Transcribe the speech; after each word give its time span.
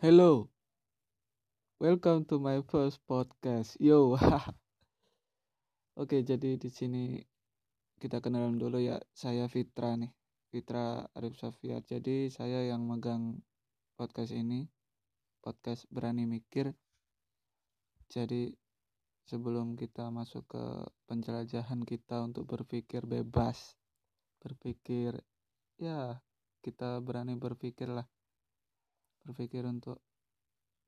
Hello, 0.00 0.48
welcome 1.76 2.24
to 2.24 2.40
my 2.40 2.64
first 2.64 3.04
podcast. 3.04 3.76
Yo, 3.76 4.16
Oke, 6.00 6.24
jadi 6.24 6.56
di 6.56 6.72
sini 6.72 7.20
kita 8.00 8.24
kenalan 8.24 8.56
dulu 8.56 8.80
ya. 8.80 8.96
Saya 9.12 9.44
Fitra 9.44 10.00
nih, 10.00 10.08
Fitra 10.48 11.04
Arif 11.12 11.36
Safiat. 11.36 11.84
Jadi 11.84 12.32
saya 12.32 12.64
yang 12.64 12.88
megang 12.88 13.44
podcast 13.92 14.32
ini, 14.32 14.64
podcast 15.44 15.84
berani 15.92 16.24
mikir. 16.24 16.72
Jadi 18.08 18.56
sebelum 19.28 19.76
kita 19.76 20.08
masuk 20.08 20.48
ke 20.48 20.64
penjelajahan 21.12 21.84
kita 21.84 22.24
untuk 22.24 22.48
berpikir 22.48 23.04
bebas, 23.04 23.76
berpikir 24.40 25.20
ya 25.76 26.24
kita 26.64 27.04
berani 27.04 27.36
berpikir 27.36 27.92
lah 27.92 28.08
berpikir 29.30 29.62
untuk 29.62 30.02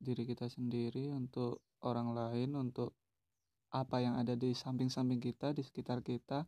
diri 0.03 0.27
kita 0.27 0.51
sendiri, 0.51 1.15
untuk 1.15 1.63
orang 1.87 2.11
lain, 2.11 2.59
untuk 2.59 2.99
apa 3.73 4.03
yang 4.03 4.19
ada 4.19 4.35
di 4.35 4.53
samping-samping 4.53 5.23
kita, 5.23 5.55
di 5.55 5.63
sekitar 5.63 6.03
kita, 6.03 6.45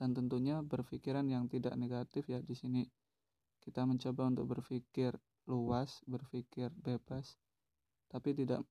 dan 0.00 0.16
tentunya 0.16 0.64
berpikiran 0.64 1.28
yang 1.28 1.46
tidak 1.52 1.76
negatif 1.76 2.24
ya 2.30 2.40
di 2.40 2.54
sini 2.54 2.82
kita 3.60 3.84
mencoba 3.84 4.30
untuk 4.30 4.46
berpikir 4.56 5.12
luas, 5.50 6.00
berpikir 6.06 6.70
bebas, 6.72 7.36
tapi 8.08 8.32
tidak 8.32 8.62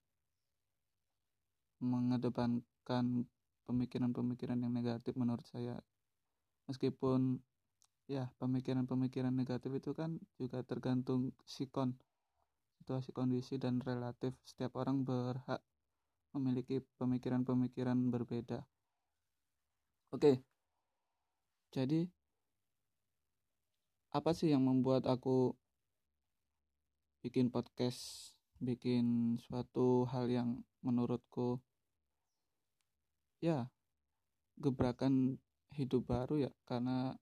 mengedepankan 1.77 3.27
pemikiran-pemikiran 3.69 4.57
yang 4.57 4.73
negatif 4.73 5.13
menurut 5.13 5.45
saya. 5.45 5.77
Meskipun 6.65 7.37
ya 8.07 8.31
pemikiran-pemikiran 8.39 9.35
negatif 9.35 9.77
itu 9.77 9.91
kan 9.91 10.15
juga 10.39 10.63
tergantung 10.63 11.35
sikon 11.43 11.93
situasi 12.87 13.11
kondisi 13.11 13.59
dan 13.59 13.83
relatif 13.83 14.31
setiap 14.47 14.79
orang 14.79 15.03
berhak 15.03 15.59
memiliki 16.31 16.79
pemikiran-pemikiran 16.95 17.99
berbeda. 18.07 18.63
Oke. 20.15 20.39
Jadi 21.75 22.07
apa 24.15 24.31
sih 24.31 24.55
yang 24.55 24.63
membuat 24.63 25.03
aku 25.03 25.51
bikin 27.19 27.51
podcast 27.51 28.31
bikin 28.63 29.35
suatu 29.43 30.07
hal 30.07 30.31
yang 30.31 30.63
menurutku 30.79 31.59
ya 33.43 33.67
gebrakan 34.55 35.35
hidup 35.75 36.07
baru 36.07 36.47
ya? 36.47 36.51
Karena 36.63 37.19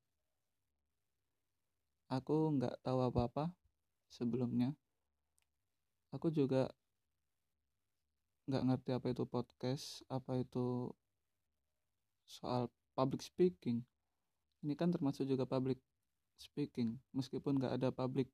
aku 2.06 2.54
nggak 2.54 2.86
tahu 2.86 3.02
apa-apa 3.02 3.50
sebelumnya 4.14 4.78
aku 6.16 6.32
juga 6.32 6.72
nggak 8.48 8.64
ngerti 8.64 8.90
apa 8.96 9.08
itu 9.12 9.24
podcast 9.28 9.86
apa 10.08 10.40
itu 10.40 10.90
soal 12.26 12.72
public 12.96 13.22
speaking. 13.22 13.84
Ini 14.64 14.74
kan 14.80 14.90
termasuk 14.90 15.28
juga 15.28 15.46
public 15.46 15.78
speaking 16.40 17.00
meskipun 17.16 17.60
nggak 17.60 17.74
ada 17.80 17.90
public 17.92 18.28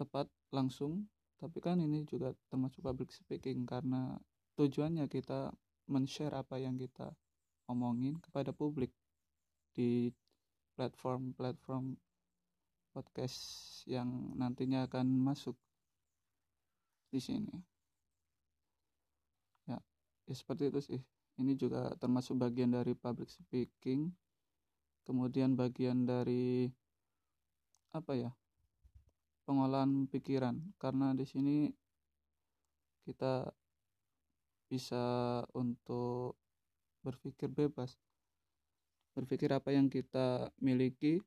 tepat 0.00 0.26
langsung 0.50 1.06
tapi 1.36 1.58
kan 1.60 1.76
ini 1.82 2.06
juga 2.08 2.32
termasuk 2.48 2.80
public 2.80 3.12
speaking 3.12 3.68
karena 3.68 4.16
tujuannya 4.56 5.10
kita 5.10 5.52
men-share 5.90 6.32
apa 6.32 6.56
yang 6.56 6.78
kita 6.78 7.12
omongin 7.68 8.16
kepada 8.22 8.54
publik 8.54 8.94
di 9.74 10.08
platform-platform 10.78 11.98
podcast 12.92 13.40
yang 13.88 14.36
nantinya 14.36 14.86
akan 14.88 15.06
masuk 15.08 15.56
di 17.12 17.20
sini. 17.20 17.52
Ya 19.68 19.76
ya 20.24 20.34
seperti 20.34 20.72
itu 20.72 20.80
sih. 20.80 21.00
Ini 21.36 21.52
juga 21.60 21.92
termasuk 22.00 22.40
bagian 22.40 22.72
dari 22.72 22.96
public 22.96 23.28
speaking 23.28 24.12
kemudian 25.02 25.58
bagian 25.58 26.06
dari 26.06 26.70
apa 27.92 28.12
ya 28.16 28.30
pengolahan 29.44 30.08
pikiran. 30.08 30.56
Karena 30.80 31.12
di 31.12 31.26
sini 31.28 31.68
kita 33.02 33.50
bisa 34.70 35.04
untuk 35.52 36.38
berpikir 37.04 37.52
bebas. 37.52 37.98
Berpikir 39.12 39.52
apa 39.52 39.74
yang 39.76 39.92
kita 39.92 40.48
miliki 40.62 41.20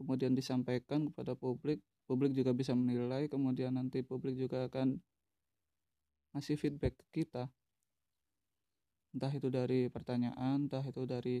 kemudian 0.00 0.32
disampaikan 0.32 1.12
kepada 1.12 1.36
publik. 1.36 1.84
Publik 2.06 2.32
juga 2.32 2.54
bisa 2.54 2.72
menilai 2.72 3.26
kemudian 3.26 3.76
nanti 3.76 4.00
publik 4.00 4.38
juga 4.38 4.70
akan 4.70 4.96
ngasih 6.36 6.60
feedback 6.60 7.00
ke 7.00 7.24
kita. 7.24 7.48
Entah 9.16 9.32
itu 9.32 9.48
dari 9.48 9.88
pertanyaan 9.88 10.68
entah 10.68 10.84
itu 10.84 11.08
dari 11.08 11.40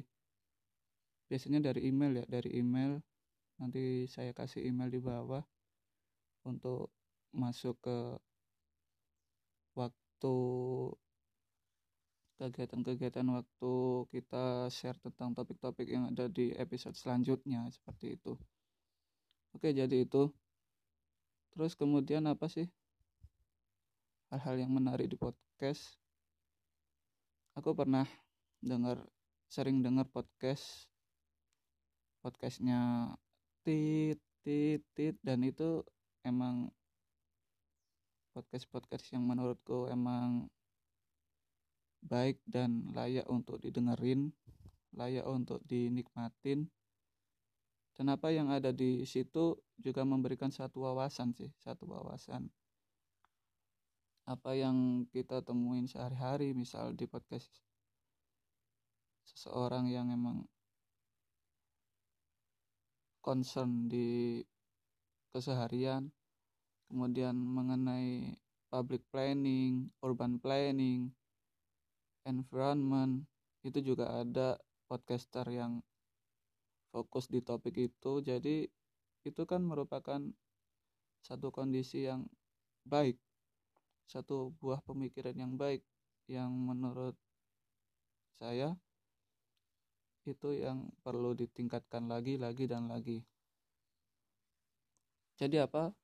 biasanya 1.28 1.68
dari 1.68 1.84
email 1.84 2.24
ya 2.24 2.24
dari 2.24 2.56
email. 2.56 2.96
Nanti 3.60 4.08
saya 4.08 4.32
kasih 4.32 4.64
email 4.64 4.88
di 4.88 5.00
bawah 5.04 5.44
untuk 6.48 6.88
masuk 7.36 7.76
ke 7.84 7.98
waktu 9.76 10.36
kegiatan-kegiatan 12.40 13.28
waktu 13.32 13.74
kita 14.12 14.72
share 14.72 14.96
tentang 15.00 15.36
topik-topik 15.36 15.88
yang 15.88 16.08
ada 16.12 16.28
di 16.28 16.52
episode 16.56 16.96
selanjutnya 16.96 17.68
seperti 17.68 18.16
itu. 18.16 18.36
Oke 19.52 19.72
jadi 19.72 20.04
itu. 20.04 20.32
Terus 21.52 21.72
kemudian 21.76 22.28
apa 22.28 22.48
sih 22.48 22.68
hal-hal 24.30 24.58
yang 24.58 24.72
menarik 24.74 25.06
di 25.06 25.14
podcast. 25.14 25.98
Aku 27.54 27.72
pernah 27.72 28.04
dengar 28.58 28.98
sering 29.46 29.78
dengar 29.80 30.10
podcast 30.10 30.90
podcastnya 32.18 33.14
tit 33.62 34.18
tit 34.42 34.82
tit 34.98 35.14
dan 35.22 35.46
itu 35.46 35.86
emang 36.26 36.66
podcast 38.34 38.66
podcast 38.66 39.06
yang 39.14 39.22
menurutku 39.22 39.86
emang 39.86 40.50
baik 42.02 42.42
dan 42.42 42.90
layak 42.90 43.24
untuk 43.30 43.62
didengerin 43.62 44.34
layak 44.96 45.28
untuk 45.28 45.60
dinikmatin. 45.68 46.66
Dan 47.96 48.12
apa 48.12 48.28
yang 48.28 48.52
ada 48.52 48.76
di 48.76 49.08
situ 49.08 49.56
juga 49.80 50.04
memberikan 50.04 50.52
satu 50.52 50.84
wawasan 50.84 51.32
sih 51.32 51.48
satu 51.64 51.88
wawasan 51.88 52.50
apa 54.26 54.58
yang 54.58 55.06
kita 55.14 55.38
temuin 55.46 55.86
sehari-hari 55.86 56.50
misal 56.50 56.90
di 56.92 57.06
podcast 57.06 57.46
seseorang 59.22 59.86
yang 59.86 60.10
emang 60.10 60.42
concern 63.22 63.86
di 63.86 64.42
keseharian 65.30 66.10
kemudian 66.86 67.34
mengenai 67.34 68.38
public 68.70 69.02
planning, 69.10 69.90
urban 70.02 70.38
planning, 70.38 71.10
environment 72.26 73.26
itu 73.62 73.82
juga 73.82 74.22
ada 74.22 74.58
podcaster 74.86 75.46
yang 75.50 75.82
fokus 76.94 77.26
di 77.30 77.42
topik 77.42 77.74
itu. 77.90 78.22
Jadi 78.22 78.66
itu 79.26 79.42
kan 79.42 79.62
merupakan 79.62 80.22
satu 81.26 81.50
kondisi 81.50 82.06
yang 82.06 82.26
baik 82.86 83.18
satu 84.06 84.54
buah 84.62 84.78
pemikiran 84.86 85.34
yang 85.34 85.58
baik 85.58 85.82
yang 86.30 86.50
menurut 86.50 87.14
saya 88.38 88.74
itu 90.26 90.58
yang 90.58 90.90
perlu 91.06 91.38
ditingkatkan 91.38 92.10
lagi 92.10 92.34
lagi 92.34 92.66
dan 92.66 92.90
lagi. 92.90 93.22
Jadi 95.38 95.62
apa? 95.62 95.94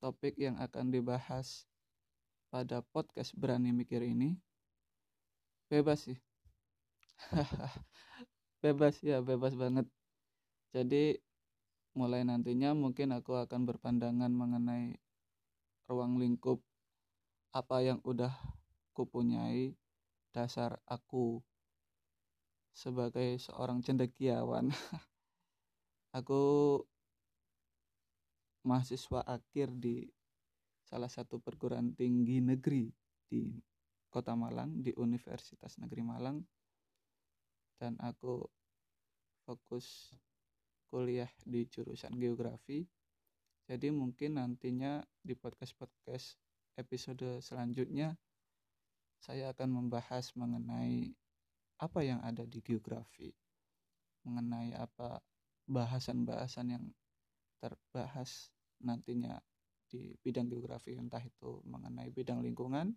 Topik 0.00 0.36
yang 0.36 0.56
akan 0.60 0.92
dibahas 0.92 1.68
pada 2.52 2.84
podcast 2.92 3.32
berani 3.36 3.72
mikir 3.72 4.04
ini 4.04 4.36
bebas 5.68 6.08
sih. 6.08 6.18
Bebas 8.64 8.96
ya 9.04 9.20
bebas 9.20 9.52
banget. 9.52 9.84
Jadi 10.72 11.20
mulai 11.92 12.24
nantinya 12.24 12.72
mungkin 12.72 13.12
aku 13.12 13.36
akan 13.36 13.68
berpandangan 13.68 14.32
mengenai 14.32 14.96
ruang 15.86 16.16
lingkup 16.16 16.64
apa 17.54 17.86
yang 17.86 18.02
udah 18.02 18.34
kupunyai 18.98 19.78
dasar 20.34 20.74
aku 20.90 21.38
sebagai 22.74 23.38
seorang 23.38 23.78
cendekiawan. 23.78 24.74
Aku 26.18 26.78
mahasiswa 28.62 29.22
akhir 29.26 29.70
di 29.74 30.06
salah 30.86 31.10
satu 31.10 31.42
perguruan 31.42 31.90
tinggi 31.90 32.38
negeri 32.38 32.86
di 33.26 33.50
Kota 34.06 34.38
Malang 34.38 34.78
di 34.78 34.94
Universitas 34.94 35.74
Negeri 35.82 36.02
Malang. 36.06 36.38
Dan 37.74 37.98
aku 37.98 38.46
fokus 39.42 40.14
kuliah 40.86 41.30
di 41.42 41.66
jurusan 41.66 42.14
geografi. 42.14 42.86
Jadi 43.66 43.90
mungkin 43.90 44.38
nantinya 44.38 45.02
di 45.18 45.34
podcast-podcast 45.34 46.43
episode 46.74 47.40
selanjutnya 47.40 48.18
saya 49.22 49.50
akan 49.56 49.84
membahas 49.84 50.34
mengenai 50.36 51.14
apa 51.80 52.00
yang 52.04 52.20
ada 52.20 52.44
di 52.44 52.60
geografi 52.60 53.32
mengenai 54.24 54.76
apa 54.76 55.20
bahasan-bahasan 55.64 56.76
yang 56.76 56.84
terbahas 57.60 58.52
nantinya 58.84 59.40
di 59.88 60.12
bidang 60.20 60.48
geografi 60.50 60.96
entah 60.96 61.22
itu 61.22 61.64
mengenai 61.64 62.12
bidang 62.12 62.44
lingkungan 62.44 62.92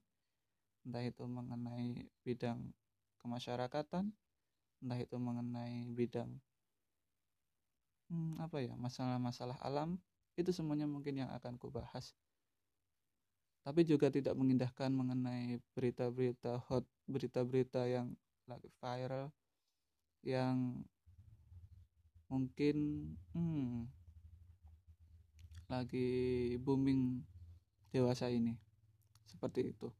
entah 0.88 1.04
itu 1.04 1.24
mengenai 1.28 2.08
bidang 2.24 2.60
kemasyarakatan 3.24 4.12
entah 4.84 5.00
itu 5.00 5.16
mengenai 5.16 5.88
bidang 5.96 6.32
hmm, 8.12 8.40
apa 8.44 8.64
ya 8.64 8.74
masalah-masalah 8.76 9.60
alam 9.64 10.00
itu 10.38 10.52
semuanya 10.54 10.86
mungkin 10.86 11.24
yang 11.24 11.32
akan 11.34 11.56
kubahas 11.56 12.14
tapi 13.68 13.84
juga 13.84 14.08
tidak 14.08 14.32
mengindahkan 14.32 14.88
mengenai 14.96 15.60
berita-berita 15.76 16.64
hot 16.72 16.88
berita-berita 17.04 17.84
yang 17.84 18.16
lagi 18.48 18.72
viral 18.80 19.28
yang 20.24 20.88
mungkin 22.32 23.12
hmm, 23.36 23.92
lagi 25.68 26.56
booming 26.64 27.20
dewasa 27.92 28.32
ini. 28.32 28.56
Seperti 29.28 29.76
itu. 29.76 29.92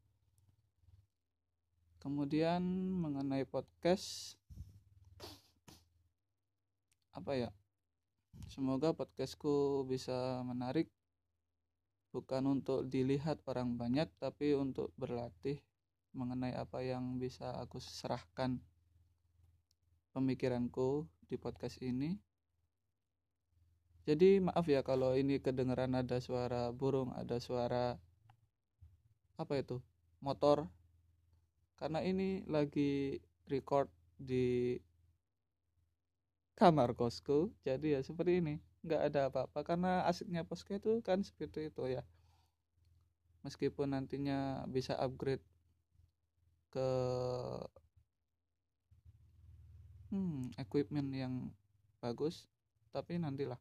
Kemudian 2.00 2.64
mengenai 3.04 3.44
podcast 3.44 4.40
apa 7.12 7.36
ya? 7.36 7.52
Semoga 8.48 8.96
podcastku 8.96 9.84
bisa 9.84 10.40
menarik 10.48 10.88
bukan 12.10 12.58
untuk 12.58 12.88
dilihat 12.88 13.40
orang 13.44 13.76
banyak 13.76 14.08
tapi 14.16 14.56
untuk 14.56 14.92
berlatih 14.96 15.60
mengenai 16.16 16.56
apa 16.56 16.80
yang 16.80 17.20
bisa 17.20 17.52
aku 17.60 17.78
serahkan 17.78 18.56
pemikiranku 20.16 21.04
di 21.28 21.36
podcast 21.36 21.78
ini. 21.84 22.16
Jadi 24.08 24.40
maaf 24.40 24.64
ya 24.64 24.80
kalau 24.80 25.12
ini 25.12 25.36
kedengeran 25.36 25.92
ada 25.92 26.16
suara 26.16 26.72
burung 26.72 27.12
ada 27.12 27.36
suara 27.36 28.00
apa 29.36 29.52
itu 29.60 29.78
motor. 30.24 30.64
Karena 31.76 32.02
ini 32.02 32.42
lagi 32.48 33.20
record 33.46 33.86
di 34.18 34.74
kamar 36.58 36.98
kosku 36.98 37.54
jadi 37.62 37.98
ya 37.98 38.00
seperti 38.02 38.42
ini 38.42 38.54
nggak 38.86 39.02
ada 39.10 39.20
apa-apa 39.28 39.60
karena 39.66 40.06
asiknya 40.06 40.46
posko 40.46 40.74
itu 40.78 41.02
kan 41.02 41.22
seperti 41.26 41.70
itu 41.70 41.98
ya. 41.98 42.02
Meskipun 43.42 43.94
nantinya 43.94 44.66
bisa 44.66 44.98
upgrade 44.98 45.42
ke 46.68 46.88
hmm, 50.12 50.54
equipment 50.58 51.10
yang 51.14 51.34
bagus 51.98 52.46
tapi 52.94 53.18
nantilah. 53.18 53.58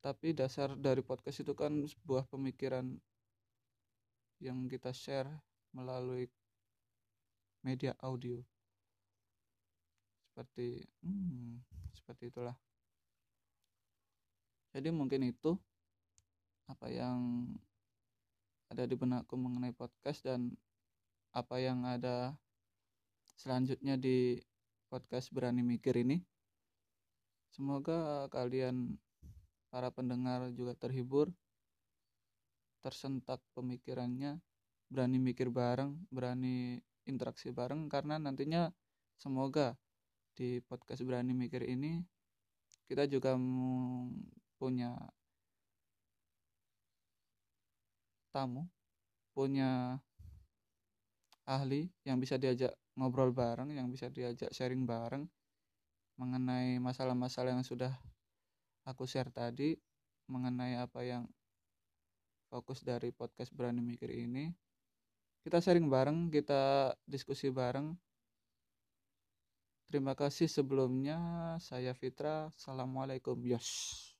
Tapi 0.00 0.32
dasar 0.32 0.72
dari 0.80 1.04
podcast 1.04 1.44
itu 1.44 1.52
kan 1.52 1.84
sebuah 1.84 2.24
pemikiran 2.32 2.96
yang 4.40 4.64
kita 4.72 4.96
share 4.96 5.28
melalui 5.76 6.24
media 7.60 7.92
audio. 8.00 8.40
Seperti 10.32 10.80
hmm, 11.04 11.60
seperti 11.92 12.32
itulah 12.32 12.56
jadi 14.70 14.88
mungkin 14.94 15.26
itu 15.26 15.58
apa 16.70 16.86
yang 16.86 17.50
ada 18.70 18.86
di 18.86 18.94
benakku 18.94 19.34
mengenai 19.34 19.74
podcast 19.74 20.22
dan 20.22 20.54
apa 21.34 21.58
yang 21.58 21.82
ada 21.82 22.38
selanjutnya 23.34 23.98
di 23.98 24.38
podcast 24.86 25.34
berani 25.34 25.66
mikir 25.66 25.98
ini. 25.98 26.22
Semoga 27.50 28.30
kalian 28.30 28.94
para 29.70 29.90
pendengar 29.90 30.54
juga 30.54 30.78
terhibur, 30.78 31.34
tersentak 32.78 33.42
pemikirannya, 33.58 34.38
berani 34.86 35.18
mikir 35.18 35.50
bareng, 35.50 35.98
berani 36.14 36.78
interaksi 37.10 37.50
bareng 37.50 37.90
karena 37.90 38.22
nantinya 38.22 38.70
semoga 39.18 39.74
di 40.38 40.62
podcast 40.62 41.02
berani 41.02 41.34
mikir 41.34 41.66
ini 41.66 42.06
kita 42.86 43.06
juga 43.10 43.34
punya 44.60 44.92
tamu, 48.28 48.68
punya 49.32 49.96
ahli 51.48 51.88
yang 52.04 52.20
bisa 52.20 52.36
diajak 52.36 52.76
ngobrol 52.94 53.32
bareng, 53.32 53.72
yang 53.72 53.88
bisa 53.88 54.12
diajak 54.12 54.52
sharing 54.52 54.84
bareng 54.84 55.24
mengenai 56.20 56.76
masalah-masalah 56.76 57.56
yang 57.56 57.64
sudah 57.64 57.96
aku 58.84 59.08
share 59.08 59.32
tadi 59.32 59.72
mengenai 60.28 60.76
apa 60.76 61.00
yang 61.00 61.24
fokus 62.52 62.84
dari 62.84 63.08
podcast 63.10 63.50
berani 63.56 63.80
mikir 63.80 64.12
ini. 64.12 64.52
Kita 65.40 65.64
sharing 65.64 65.88
bareng 65.88 66.28
kita 66.28 66.92
diskusi 67.08 67.48
bareng. 67.48 67.96
Terima 69.88 70.14
kasih 70.14 70.46
sebelumnya 70.46 71.18
saya 71.58 71.96
Fitra. 71.96 72.52
Assalamualaikum. 72.52 73.40
Yos 73.42 74.19